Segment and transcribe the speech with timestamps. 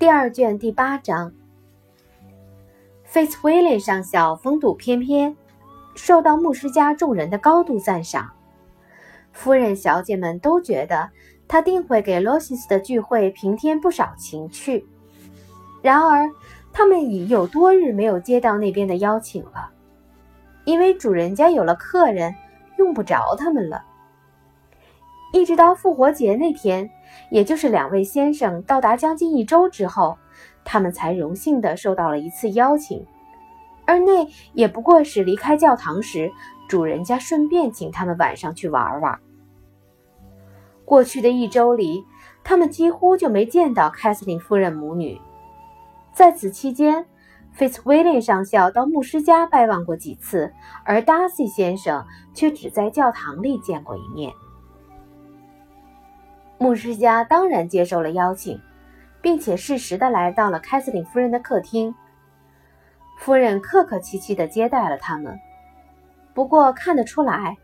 [0.00, 1.30] 第二卷第八章。
[3.04, 5.36] 费茨威廉上校风度翩翩，
[5.94, 8.30] 受到牧师家众人的高度赞赏。
[9.30, 11.10] 夫人、小姐们都觉得
[11.46, 14.88] 他定会给罗西斯的聚会平添不少情趣。
[15.82, 16.30] 然而，
[16.72, 19.68] 他们已有多日没有接到那边的邀请了，
[20.64, 22.34] 因为主人家有了客人，
[22.78, 23.84] 用不着他们了。
[25.34, 26.90] 一直到复活节那天，
[27.30, 30.18] 也就是两位先生到达将近一周之后，
[30.64, 33.06] 他们才荣幸地受到了一次邀请，
[33.86, 36.32] 而那也不过是离开教堂时，
[36.68, 39.18] 主人家顺便请他们晚上去玩玩。
[40.84, 42.04] 过去的一周里，
[42.42, 45.20] 他们几乎就没见到凯瑟琳夫人母女。
[46.12, 47.06] 在此期间，
[47.52, 50.52] 费茨威廉上校到牧师家拜望过几次，
[50.84, 54.32] 而达西先生却只在教堂里见过一面。
[56.62, 58.60] 牧师家当然接受了邀请，
[59.22, 61.94] 并且适时的来到了凯瑟琳夫人的客厅。
[63.18, 65.40] 夫人客客气气的接待了他们，
[66.34, 67.56] 不过看得出来，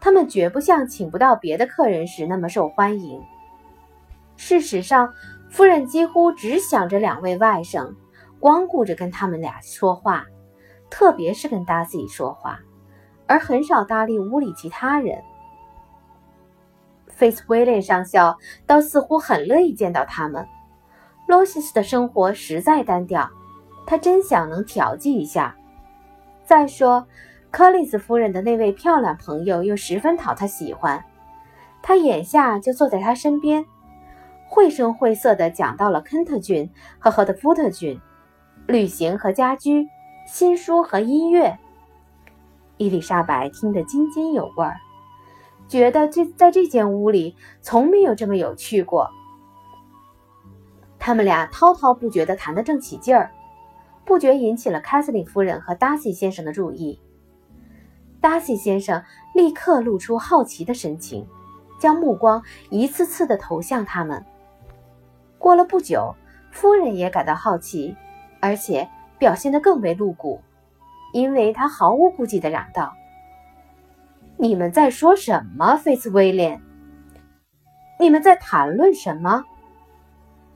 [0.00, 3.22] 他们绝不像请不到别的客人时那么受欢迎。
[4.36, 5.14] 事实上，
[5.48, 7.94] 夫人几乎只想着两位外甥，
[8.40, 10.26] 光顾着跟他们俩说话，
[10.90, 12.58] 特别是跟达西说话，
[13.28, 15.22] 而很少搭理屋里其他人。
[17.22, 20.44] 费茨威廉上校倒似乎很乐意见到他们。
[21.28, 23.30] 罗西斯的生活实在单调，
[23.86, 25.54] 他真想能调剂一下。
[26.44, 27.06] 再说，
[27.52, 31.04] 柯里斯夫人的那位漂亮朋友又十分讨他喜欢，
[31.80, 33.64] 他眼下就坐在他身边，
[34.48, 38.00] 绘声绘色地讲到了肯特郡和赫德福特郡，
[38.66, 39.86] 旅行和家居，
[40.26, 41.56] 新书和音乐。
[42.78, 44.74] 伊丽莎白听得津津有味儿。
[45.72, 49.10] 觉得这在这间屋里从没有这么有趣过。
[50.98, 53.32] 他们俩滔滔不绝地谈得正起劲儿，
[54.04, 57.00] 不觉引起了凯瑟琳夫人和达西先生的注意。
[58.20, 59.02] 达西先生
[59.34, 61.26] 立刻露出好奇的神情，
[61.80, 64.22] 将目光一次次地投向他们。
[65.38, 66.14] 过了不久，
[66.50, 67.96] 夫人也感到好奇，
[68.40, 68.86] 而且
[69.18, 70.38] 表现得更为露骨，
[71.14, 72.92] 因为她毫无顾忌地嚷道。
[74.42, 76.60] 你们在说什么，费茨威廉？
[78.00, 79.44] 你们在谈论什么？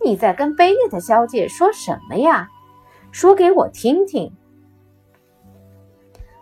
[0.04, 2.48] 你在跟贝内特小姐说什么呀？
[3.12, 4.34] 说给我听听。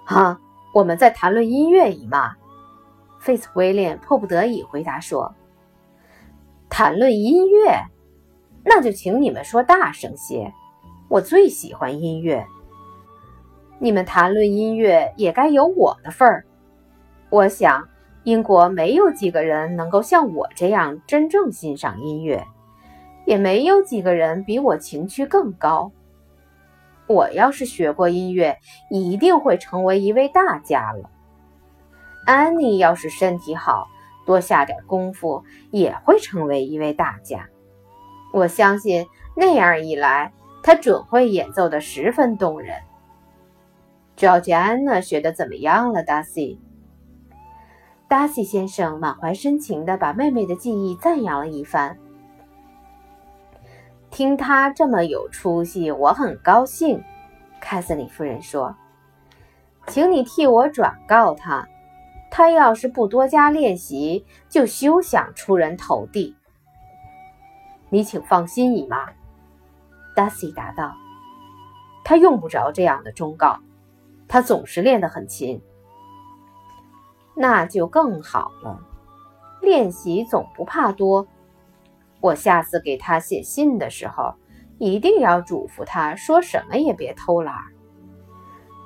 [0.07, 0.41] 啊，
[0.73, 2.35] 我们在谈论音乐姨妈。
[3.19, 5.35] 费茨威廉迫不得已回答说
[6.71, 7.79] ：“谈论音乐，
[8.65, 10.51] 那就请你们说大声些。
[11.11, 12.47] 我最喜欢音乐。
[13.79, 16.47] 你们谈论音乐，也该有我的份儿。”
[17.35, 17.89] 我想，
[18.23, 22.47] 英国没有几个人能够像我这样真正欣赏音乐，
[23.27, 25.91] 也没有几个人比我情趣更高。
[27.09, 28.57] 我要是学过音乐，
[28.89, 31.11] 一定会成为一位大家了。
[32.25, 33.89] 安妮要是身体好，
[34.25, 35.43] 多下点功夫，
[35.73, 37.49] 也会成为一位大家。
[38.33, 39.05] 我相信
[39.37, 42.77] 那样一来，她准会演奏的十分动人。
[44.15, 46.61] 赵吉安娜学的怎么样了，达西？
[48.07, 51.99] 达西先生满怀深情地把妹妹的技艺赞扬了一番。
[54.11, 57.03] 听他这么有出息，我很高兴。
[57.61, 58.77] 凯瑟琳夫人说
[59.89, 61.67] ：“请你替我转告他，
[62.31, 66.37] 他要是不多加练习，就休想出人头地。”
[67.91, 69.09] 你请放心，姨妈。”
[70.15, 70.95] 达西答道
[72.05, 73.59] ：“他用不着这样的忠告，
[74.29, 75.61] 他总是练得很勤。”
[77.37, 78.81] 那就更好了，
[79.61, 81.27] 练习总不怕多。
[82.21, 84.35] 我下次给他写信的时候，
[84.79, 87.55] 一定要嘱咐他说什么也别偷懒。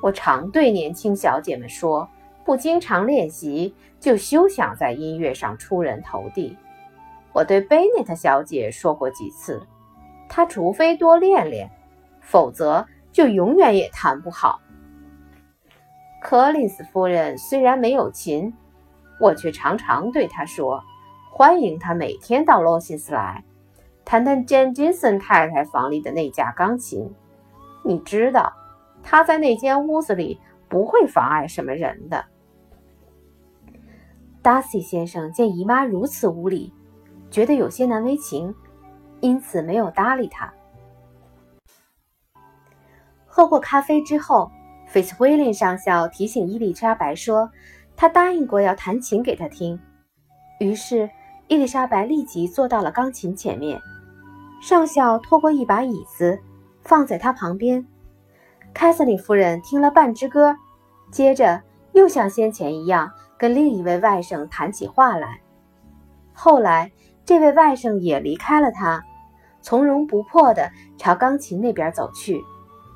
[0.02, 2.08] 我常对年轻小姐们说，
[2.44, 6.56] 不经常练习，就休想在音乐上出人头地。
[7.32, 9.64] 我对贝内特小姐说过几次，
[10.28, 11.70] 她除非多练练，
[12.20, 14.60] 否则就永远也弹不好。
[16.20, 18.52] 柯林斯夫人虽然没有琴，
[19.20, 20.82] 我却常常对她说
[21.30, 23.44] ：“欢迎她每天到罗西斯来，
[24.04, 27.14] 谈谈詹金森太太房里的那架钢琴。
[27.84, 28.52] 你知道，
[29.02, 32.24] 她在那间屋子里不会妨碍什么人的。”
[34.42, 36.74] 达西先生见姨妈如此无礼，
[37.30, 38.52] 觉得有些难为情，
[39.20, 40.52] 因此没有搭理她。
[43.24, 44.50] 喝过咖啡之后。
[44.88, 47.50] 费茨威廉上校提醒伊丽莎白说
[47.94, 49.78] ：“他答应过要弹琴给他听。”
[50.58, 51.08] 于是，
[51.46, 53.80] 伊丽莎白立即坐到了钢琴前面。
[54.62, 56.40] 上校拖过一把椅子，
[56.82, 57.86] 放在他旁边。
[58.72, 60.56] 凯瑟琳夫人听了半支歌，
[61.12, 61.62] 接着
[61.92, 65.40] 又像先前一样跟另一位外甥谈起话来。
[66.32, 66.90] 后来，
[67.24, 69.04] 这位外甥也离开了他，
[69.60, 72.40] 从容不迫地朝钢琴那边走去，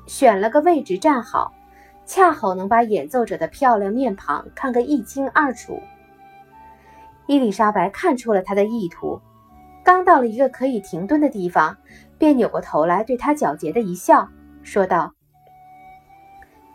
[0.07, 1.53] 选了个位置站好，
[2.05, 5.81] 恰好能把演奏者的漂亮面庞看个一清二楚。
[7.25, 9.21] 伊丽莎白看出了他的意图，
[9.83, 11.77] 刚到了一个可以停顿的地方，
[12.17, 14.27] 便扭过头来对他皎洁的一笑，
[14.61, 15.13] 说道。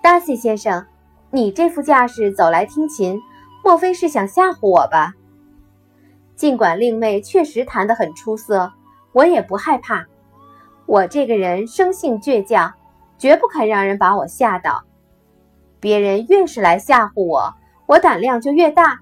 [0.03, 0.87] 达西先生，
[1.31, 3.21] 你这副架势走来听琴，
[3.63, 5.13] 莫非是想吓唬我吧？
[6.35, 8.73] 尽管令妹确实弹得很出色，
[9.13, 10.07] 我也不害怕。
[10.87, 12.73] 我这个人生性倔强，
[13.19, 14.85] 绝不肯让人把我吓倒。
[15.81, 17.55] 别人越是来吓唬我，
[17.87, 18.99] 我胆量就越大。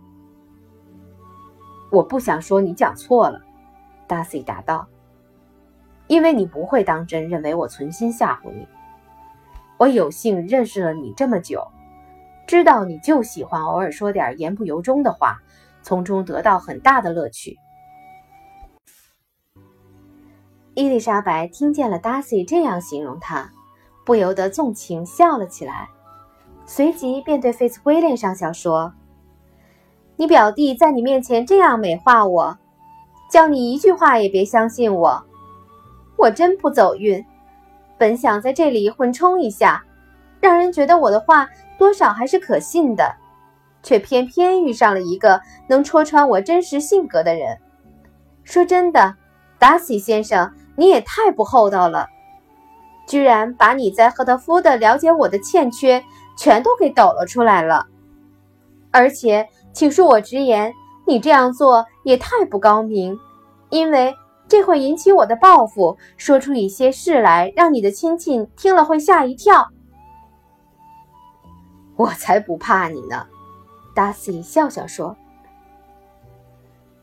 [1.91, 3.41] 我不想说你讲错了，
[4.07, 4.87] 达西答道，
[6.07, 8.67] 因为你不会当真认为我存心吓唬你。
[9.79, 11.67] 我有幸认识了你这么久，
[12.47, 15.39] 知道你就喜欢偶尔说点言不由衷的话，
[15.83, 17.57] 从中得到很大的乐趣。
[20.75, 23.51] 伊丽莎白听见了达西这样形容他，
[24.05, 25.89] 不由得纵情笑了起来，
[26.67, 28.93] 随即便对菲茨威廉上校说
[30.17, 32.59] ：“你表弟在你面前这样美化我，
[33.31, 35.25] 叫你一句话也别相信我，
[36.19, 37.25] 我真不走运。”
[37.99, 39.83] 本想在这里混充一下，
[40.41, 41.49] 让人觉得我的话
[41.79, 43.15] 多少还是可信的，
[43.83, 47.59] 却偏偏遇上了一个能戳穿我真实性格的人。
[48.45, 49.15] 说真的，
[49.59, 52.09] 达西先生，你也太不厚道了，
[53.09, 56.05] 居然把你在赫特福德了解我的欠缺
[56.37, 57.87] 全都给抖了出来了。
[58.91, 60.73] 而且，请恕我直言，
[61.07, 63.19] 你这样做也太不高明，
[63.71, 64.15] 因为。
[64.49, 69.67] 这会引起我的报复，说出一些事来，让你的亲戚听了会吓一跳。
[71.97, 73.27] 我才不怕你呢，
[73.93, 75.17] 达西笑笑说：“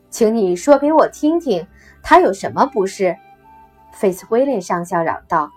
[0.08, 1.66] 请你说给我听听，
[2.02, 3.14] 他有什么不是？”
[3.92, 5.50] 费斯威廉上校嚷道：“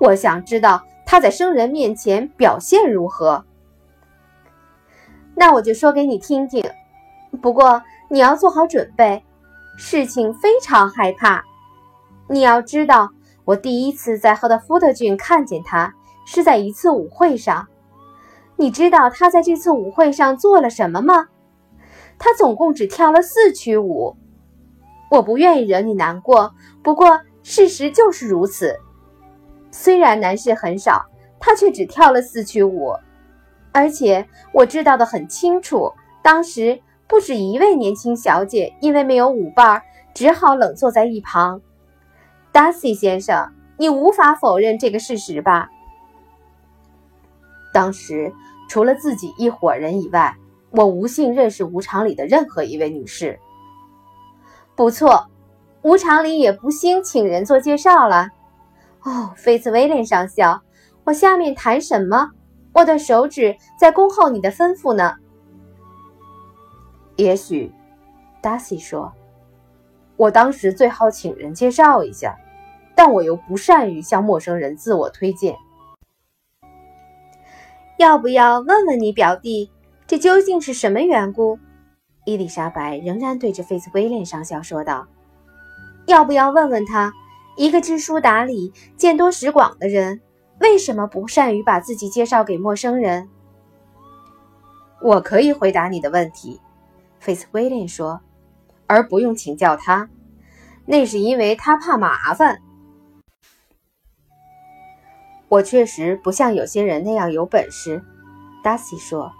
[0.00, 3.46] 我想知道他在生人面前表现如何。”
[5.34, 6.62] 那我就说给你听听，
[7.40, 9.22] 不过你要做好准备。
[9.78, 11.44] 事情非常害怕，
[12.30, 13.10] 你要知道，
[13.44, 15.94] 我第一次在赫德福德郡看见他
[16.26, 17.68] 是在一次舞会上。
[18.56, 21.28] 你知道他在这次舞会上做了什么吗？
[22.18, 24.16] 他总共只跳了四曲舞。
[25.10, 28.80] 我不愿意惹你难过，不过事实就是如此。
[29.70, 31.04] 虽然男士很少，
[31.38, 32.94] 他却只跳了四曲舞，
[33.72, 35.92] 而且我知道的很清楚，
[36.22, 36.80] 当时。
[37.08, 39.80] 不止一位年轻小姐因为没有舞伴，
[40.12, 41.60] 只好冷坐在一旁。
[42.50, 45.68] 达西先生，你无法否认这个事实吧？
[47.72, 48.34] 当时
[48.68, 50.34] 除了自己一伙人以外，
[50.70, 53.38] 我无幸认识舞场里的任何一位女士。
[54.74, 55.28] 不错，
[55.82, 58.30] 舞场里也不兴请人做介绍了。
[59.06, 60.60] 哦，菲茨威廉上校，
[61.04, 62.28] 我下面谈什么？
[62.72, 65.14] 我的手指在恭候你的吩咐呢。
[67.14, 67.72] 也许，
[68.42, 69.12] 达西说
[70.18, 72.36] ：“我当时最好请人介绍一下，
[72.96, 75.56] 但我又不善于向陌生人自我推荐。
[77.98, 79.70] 要不要问问你表弟，
[80.08, 81.60] 这究竟是什么缘故？”
[82.26, 85.06] 伊丽莎白仍然对着费斯威廉上校说道
[86.06, 87.12] ：“要不要问问他，
[87.56, 90.20] 一个知书达理、见多识广的人，
[90.60, 93.28] 为什么不善于把自己介绍给陌生人？”
[95.02, 96.60] 我可以回答你的问题。
[97.18, 98.20] 费斯威廉说
[98.86, 100.08] ：“而不用请教他，
[100.84, 102.62] 那是因为他怕麻烦。
[105.48, 108.02] 我确实不像有些人那样有本事。”
[108.62, 109.32] 达西说：“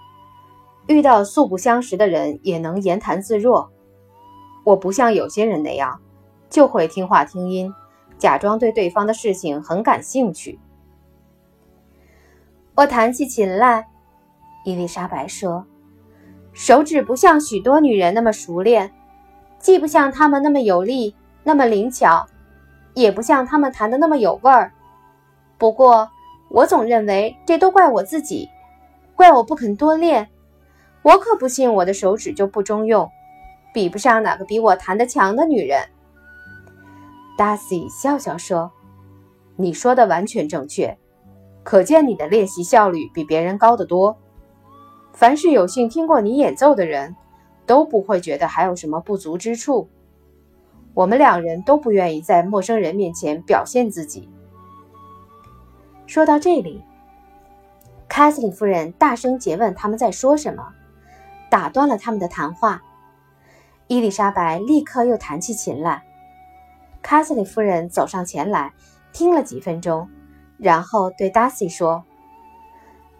[0.87, 3.71] 遇到素不相识的人也能言谈自若。
[4.63, 6.01] 我不像有些人那样，
[6.49, 7.73] 就会听话听音，
[8.17, 10.59] 假装对对方的事情很感兴趣。”
[12.75, 13.87] 我弹起琴来，
[14.63, 15.65] 伊丽莎白说。
[16.53, 18.91] 手指不像许多女人那么熟练，
[19.59, 22.25] 既不像她们那么有力、那么灵巧，
[22.95, 24.71] 也不像她们弹的那么有味儿。
[25.59, 26.09] 不过，
[26.49, 28.49] 我总认为这都怪我自己，
[29.15, 30.29] 怪我不肯多练。
[31.03, 33.07] 我可不信我的手指就不中用，
[33.73, 35.87] 比不上哪个比我弹得强的女人。
[37.37, 38.71] 达西笑笑说
[39.55, 40.97] ：“你说的完全正确，
[41.63, 44.17] 可见你的练习效率比别人高得多。”
[45.13, 47.15] 凡是有幸听过你演奏的人，
[47.65, 49.89] 都不会觉得还有什么不足之处。
[50.93, 54.27] 我们两人都不愿意在陌生人面前表现自己。
[56.07, 56.83] 说到这里，
[58.07, 60.67] 凯瑟琳夫人大声诘问他们在说什么，
[61.51, 62.81] 打断了他们的谈话。
[63.87, 66.06] 伊丽莎白立刻又弹起琴来。
[67.07, 68.73] 卡瑟琳夫人走上前来，
[69.13, 70.09] 听了几分钟，
[70.57, 72.03] 然后对达西说：“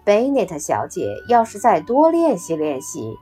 [0.04, 3.16] 贝内特小姐要是再多练习练习，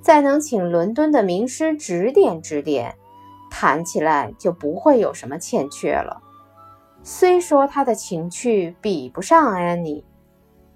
[0.00, 2.94] 再能请伦敦的名师指点指点，
[3.50, 6.22] 弹起来就不会有什么欠缺了。
[7.02, 10.04] 虽说她的情趣比不上安妮，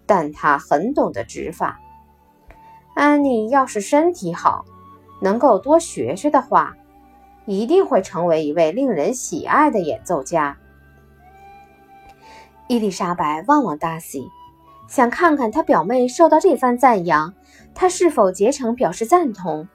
[0.04, 1.78] 但她很懂得指法。
[2.96, 4.64] 安妮要是身体好，
[5.20, 6.74] 能够多学学的话。”
[7.44, 10.56] 一定会成为一位令人喜爱的演奏家。
[12.68, 14.28] 伊丽莎白望望达西，
[14.88, 17.34] 想看看他表妹受到这番赞扬，
[17.74, 19.68] 他是否竭诚表示赞同。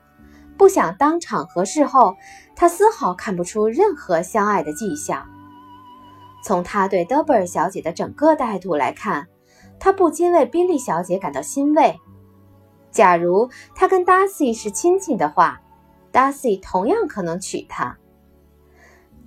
[0.57, 2.15] 不想当场和事后，
[2.55, 5.27] 他丝毫看不出任何相爱的迹象。
[6.43, 9.27] 从他对德布尔小姐的整个态度来看，
[9.79, 11.99] 他不禁为宾利小姐感到欣慰。
[12.89, 15.61] 假如他跟达西是亲戚的话。
[16.17, 17.95] 达西同样可能娶她。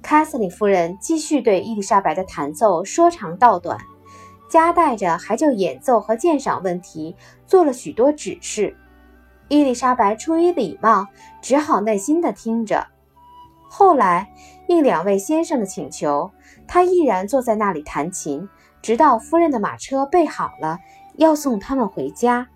[0.02, 3.78] 凯瑟琳夫人继续对伊丽莎白的弹奏说长道短，
[4.50, 7.14] 夹带着还就演奏和鉴赏问题
[7.47, 8.76] 做了许多指示。
[9.47, 11.06] 伊丽莎白出于礼貌，
[11.40, 12.85] 只好耐心地听着。
[13.68, 14.28] 后来
[14.66, 16.32] 应两位先生的请求，
[16.66, 18.49] 她依然坐在那里弹琴，
[18.82, 20.80] 直到夫人的马车备好了，
[21.14, 22.49] 要送他们回家。